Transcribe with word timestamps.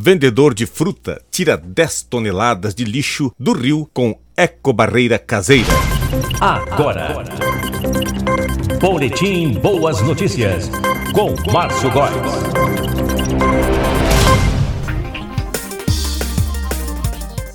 vendedor 0.00 0.54
de 0.54 0.64
fruta, 0.64 1.20
tira 1.28 1.56
10 1.56 2.02
toneladas 2.02 2.72
de 2.72 2.84
lixo 2.84 3.32
do 3.38 3.52
rio 3.52 3.90
com 3.92 4.16
ecobarreira 4.36 5.18
caseira. 5.18 5.72
Agora. 6.40 7.24
Boletim 8.80 9.54
Boas 9.54 10.00
Notícias 10.02 10.70
com 11.12 11.34
Márcio 11.52 11.90
Góes. 11.90 12.14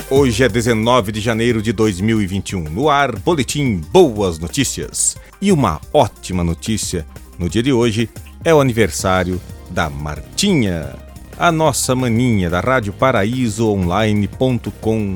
Hoje 0.10 0.44
é 0.44 0.50
19 0.50 1.14
de 1.14 1.22
janeiro 1.22 1.62
de 1.62 1.72
2021. 1.72 2.66
No 2.66 2.90
ar, 2.90 3.18
Boletim 3.18 3.78
Boas 3.78 4.38
Notícias. 4.38 5.16
E 5.42 5.50
uma 5.50 5.80
ótima 5.94 6.44
notícia 6.44 7.08
no 7.40 7.50
dia 7.50 7.64
de 7.64 7.72
hoje 7.72 8.10
é 8.44 8.54
o 8.54 8.60
aniversário 8.60 9.42
da 9.72 9.90
Martinha, 9.90 10.94
a 11.38 11.52
nossa 11.52 11.96
maninha 11.96 12.50
da 12.50 12.60
Rádio 12.60 12.94
Paraíso 12.94 13.68
Online.com 13.70 15.16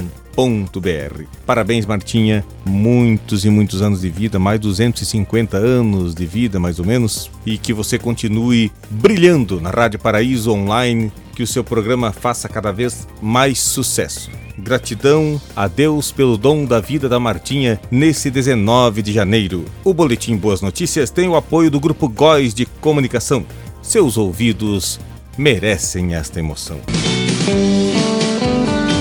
Parabéns, 1.48 1.85
Martinha. 1.88 2.45
Muitos 2.63 3.44
e 3.44 3.49
muitos 3.49 3.81
anos 3.81 4.02
de 4.02 4.09
vida, 4.09 4.38
mais 4.38 4.59
250 4.59 5.58
anos 5.58 6.13
de 6.13 6.27
vida, 6.27 6.59
mais 6.59 6.77
ou 6.77 6.85
menos. 6.85 7.31
E 7.44 7.58
que 7.58 7.73
você 7.73 7.98
continue 7.98 8.72
brilhando 8.88 9.59
na 9.59 9.72
Rádio 9.72 9.98
Paraíso 9.98 10.52
Online, 10.52 11.11
que 11.35 11.41
o 11.41 11.48
seu 11.48 11.63
programa 11.63 12.11
faça 12.11 12.47
cada 12.47 12.72
vez 12.72 13.08
mais 13.20 13.59
sucesso. 13.59 14.30
Gratidão 14.59 15.41
a 15.55 15.67
Deus 15.67 16.11
pelo 16.11 16.38
dom 16.38 16.66
da 16.66 16.80
vida 16.80 17.09
da 17.09 17.20
Martinha 17.20 17.80
nesse 17.89 18.30
19 18.30 19.02
de 19.02 19.11
janeiro. 19.11 19.66
O 19.84 19.91
Boletim 19.91 20.38
Boas 20.38 20.61
Notícias 20.61 21.09
tem 21.09 21.27
o 21.27 21.36
apoio 21.36 21.72
do 21.72 21.80
Grupo 21.80 22.08
Góis 22.08 22.53
de 22.53 22.66
Comunicação. 22.66 23.44
Seus 23.81 24.17
ouvidos 24.17 24.99
merecem 25.37 26.15
esta 26.15 26.39
emoção. 26.39 26.79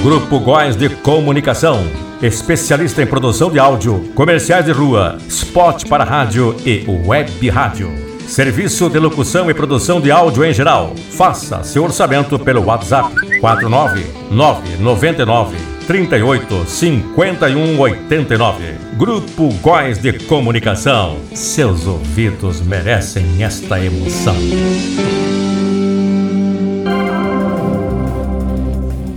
Grupo 0.03 0.39
Góes 0.39 0.77
de 0.77 0.89
Comunicação. 0.89 1.83
Especialista 2.23 3.03
em 3.03 3.07
produção 3.07 3.51
de 3.51 3.59
áudio, 3.59 4.09
comerciais 4.15 4.65
de 4.65 4.73
rua, 4.73 5.19
spot 5.29 5.87
para 5.89 6.05
rádio 6.05 6.57
e 6.65 6.85
web 7.07 7.49
rádio. 7.49 7.91
Serviço 8.27 8.89
de 8.89 8.99
locução 8.99 9.51
e 9.51 9.55
produção 9.55 10.01
de 10.01 10.11
áudio 10.11 10.45
em 10.45 10.53
geral. 10.53 10.95
Faça 11.11 11.63
seu 11.63 11.85
orçamento 11.85 12.39
pelo 12.39 12.65
WhatsApp 12.65 13.15
49999 13.41 15.57
38 15.87 16.65
51 16.67 17.79
89. 17.79 18.75
Grupo 18.97 19.53
Góes 19.61 19.99
de 19.99 20.13
Comunicação. 20.25 21.19
Seus 21.35 21.87
ouvidos 21.87 22.61
merecem 22.61 23.43
esta 23.43 23.85
emoção. 23.85 24.37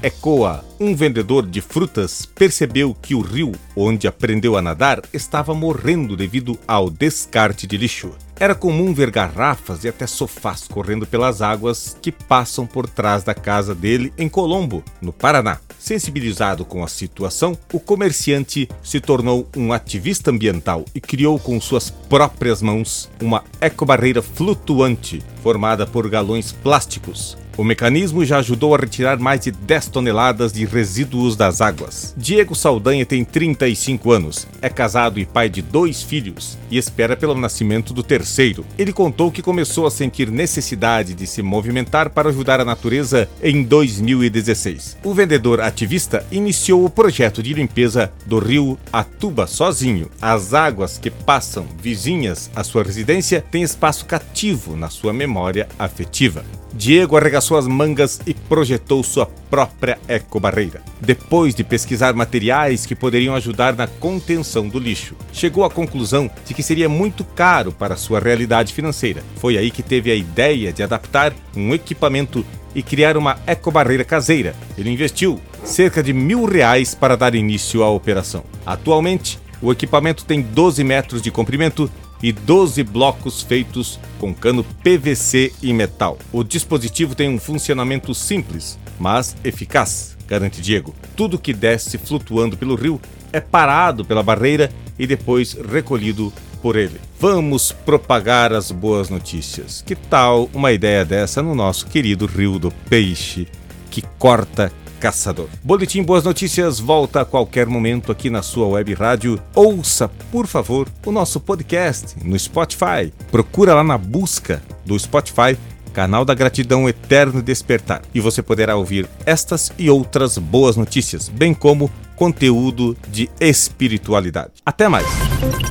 ECOA, 0.00 0.64
um 0.78 0.94
vendedor 0.94 1.44
de 1.44 1.60
frutas 1.60 2.24
percebeu 2.24 2.94
que 2.94 3.16
o 3.16 3.20
rio 3.20 3.50
onde 3.74 4.06
aprendeu 4.06 4.56
a 4.56 4.62
nadar 4.62 5.02
estava 5.12 5.52
morrendo 5.56 6.16
devido 6.16 6.56
ao 6.68 6.88
descarte 6.88 7.66
de 7.66 7.76
lixo. 7.76 8.12
Era 8.38 8.54
comum 8.54 8.94
ver 8.94 9.10
garrafas 9.10 9.82
e 9.82 9.88
até 9.88 10.06
sofás 10.06 10.68
correndo 10.68 11.04
pelas 11.04 11.42
águas 11.42 11.96
que 12.00 12.12
passam 12.12 12.64
por 12.64 12.88
trás 12.88 13.24
da 13.24 13.34
casa 13.34 13.74
dele 13.74 14.12
em 14.16 14.28
Colombo, 14.28 14.84
no 15.02 15.12
Paraná. 15.12 15.58
Sensibilizado 15.86 16.64
com 16.64 16.82
a 16.82 16.88
situação, 16.88 17.56
o 17.72 17.78
comerciante 17.78 18.68
se 18.82 19.00
tornou 19.00 19.48
um 19.56 19.72
ativista 19.72 20.32
ambiental 20.32 20.84
e 20.92 21.00
criou 21.00 21.38
com 21.38 21.60
suas 21.60 21.90
próprias 21.90 22.60
mãos 22.60 23.08
uma 23.22 23.44
ecobarreira 23.60 24.20
flutuante 24.20 25.22
formada 25.44 25.86
por 25.86 26.10
galões 26.10 26.50
plásticos 26.50 27.38
o 27.56 27.64
mecanismo 27.64 28.24
já 28.24 28.38
ajudou 28.38 28.74
a 28.74 28.78
retirar 28.78 29.18
mais 29.18 29.40
de 29.40 29.50
10 29.50 29.88
toneladas 29.88 30.52
de 30.52 30.64
resíduos 30.64 31.36
das 31.36 31.60
águas. 31.60 32.14
Diego 32.16 32.54
Saldanha 32.54 33.06
tem 33.06 33.24
35 33.24 34.12
anos, 34.12 34.46
é 34.60 34.68
casado 34.68 35.18
e 35.18 35.24
pai 35.24 35.48
de 35.48 35.62
dois 35.62 36.02
filhos 36.02 36.58
e 36.70 36.76
espera 36.76 37.16
pelo 37.16 37.34
nascimento 37.34 37.94
do 37.94 38.02
terceiro. 38.02 38.64
Ele 38.78 38.92
contou 38.92 39.30
que 39.30 39.42
começou 39.42 39.86
a 39.86 39.90
sentir 39.90 40.30
necessidade 40.30 41.14
de 41.14 41.26
se 41.26 41.42
movimentar 41.42 42.10
para 42.10 42.28
ajudar 42.28 42.60
a 42.60 42.64
natureza 42.64 43.28
em 43.42 43.62
2016. 43.62 44.98
O 45.02 45.14
vendedor 45.14 45.60
ativista 45.60 46.26
iniciou 46.30 46.84
o 46.84 46.90
projeto 46.90 47.42
de 47.42 47.54
limpeza 47.54 48.12
do 48.26 48.38
rio 48.38 48.78
Atuba 48.92 49.46
sozinho. 49.46 50.10
As 50.20 50.52
águas 50.52 50.98
que 50.98 51.10
passam 51.10 51.66
vizinhas 51.80 52.50
à 52.54 52.62
sua 52.62 52.82
residência 52.82 53.44
têm 53.50 53.62
espaço 53.62 54.04
cativo 54.04 54.76
na 54.76 54.88
sua 54.88 55.12
memória 55.12 55.68
afetiva. 55.78 56.44
Diego 56.76 57.16
arregaçou 57.16 57.56
as 57.56 57.66
mangas 57.66 58.20
e 58.26 58.34
projetou 58.34 59.02
sua 59.02 59.24
própria 59.24 59.98
ecobarreira. 60.06 60.82
Depois 61.00 61.54
de 61.54 61.64
pesquisar 61.64 62.12
materiais 62.12 62.84
que 62.84 62.94
poderiam 62.94 63.34
ajudar 63.34 63.74
na 63.74 63.86
contenção 63.86 64.68
do 64.68 64.78
lixo, 64.78 65.16
chegou 65.32 65.64
à 65.64 65.70
conclusão 65.70 66.30
de 66.44 66.52
que 66.52 66.62
seria 66.62 66.88
muito 66.88 67.24
caro 67.24 67.72
para 67.72 67.96
sua 67.96 68.20
realidade 68.20 68.74
financeira. 68.74 69.24
Foi 69.36 69.56
aí 69.56 69.70
que 69.70 69.82
teve 69.82 70.10
a 70.10 70.14
ideia 70.14 70.70
de 70.70 70.82
adaptar 70.82 71.32
um 71.56 71.72
equipamento 71.74 72.44
e 72.74 72.82
criar 72.82 73.16
uma 73.16 73.38
ecobarreira 73.46 74.04
caseira. 74.04 74.54
Ele 74.76 74.90
investiu 74.90 75.40
cerca 75.64 76.02
de 76.02 76.12
mil 76.12 76.44
reais 76.44 76.94
para 76.94 77.16
dar 77.16 77.34
início 77.34 77.82
à 77.82 77.88
operação. 77.88 78.44
Atualmente, 78.66 79.38
o 79.62 79.72
equipamento 79.72 80.26
tem 80.26 80.42
12 80.42 80.84
metros 80.84 81.22
de 81.22 81.30
comprimento 81.30 81.90
e 82.22 82.32
12 82.32 82.82
blocos 82.82 83.42
feitos 83.42 83.98
com 84.18 84.34
cano 84.34 84.64
PVC 84.82 85.52
e 85.62 85.72
metal. 85.72 86.18
O 86.32 86.42
dispositivo 86.42 87.14
tem 87.14 87.28
um 87.28 87.38
funcionamento 87.38 88.14
simples, 88.14 88.78
mas 88.98 89.36
eficaz, 89.44 90.16
garante 90.26 90.60
Diego. 90.60 90.94
Tudo 91.16 91.38
que 91.38 91.52
desce 91.52 91.98
flutuando 91.98 92.56
pelo 92.56 92.74
rio 92.74 93.00
é 93.32 93.40
parado 93.40 94.04
pela 94.04 94.22
barreira 94.22 94.72
e 94.98 95.06
depois 95.06 95.52
recolhido 95.52 96.32
por 96.62 96.76
ele. 96.76 97.00
Vamos 97.20 97.70
propagar 97.70 98.52
as 98.52 98.70
boas 98.70 99.08
notícias. 99.08 99.82
Que 99.86 99.94
tal 99.94 100.50
uma 100.52 100.72
ideia 100.72 101.04
dessa 101.04 101.42
no 101.42 101.54
nosso 101.54 101.86
querido 101.86 102.26
Rio 102.26 102.58
do 102.58 102.70
Peixe, 102.70 103.46
que 103.90 104.02
corta 104.18 104.72
caçador. 105.00 105.48
Boletim 105.62 106.02
Boas 106.02 106.24
Notícias 106.24 106.80
volta 106.80 107.20
a 107.20 107.24
qualquer 107.24 107.66
momento 107.66 108.10
aqui 108.10 108.30
na 108.30 108.42
sua 108.42 108.66
web 108.66 108.94
rádio. 108.94 109.40
Ouça, 109.54 110.08
por 110.30 110.46
favor, 110.46 110.88
o 111.04 111.12
nosso 111.12 111.40
podcast 111.40 112.16
no 112.24 112.38
Spotify. 112.38 113.12
Procura 113.30 113.74
lá 113.74 113.84
na 113.84 113.98
busca 113.98 114.62
do 114.84 114.98
Spotify 114.98 115.56
canal 115.96 116.26
da 116.26 116.34
Gratidão 116.34 116.86
Eterno 116.86 117.40
Despertar, 117.40 118.02
e 118.14 118.20
você 118.20 118.42
poderá 118.42 118.76
ouvir 118.76 119.08
estas 119.24 119.72
e 119.78 119.88
outras 119.88 120.36
boas 120.36 120.76
notícias, 120.76 121.30
bem 121.30 121.54
como 121.54 121.90
conteúdo 122.14 122.94
de 123.08 123.30
espiritualidade. 123.40 124.52
Até 124.64 124.88
mais. 124.88 125.06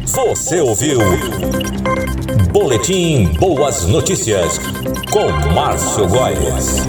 Você 0.08 0.62
ouviu 0.62 0.98
Boletim 2.52 3.26
Boas 3.38 3.86
Notícias 3.86 4.60
com 5.12 5.30
Márcio 5.54 6.08
Góes. 6.08 6.86